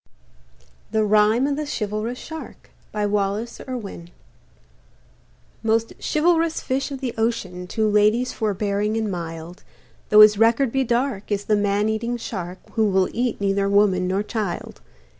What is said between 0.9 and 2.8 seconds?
HE RHYME OF THE CHIVALROUS SHARK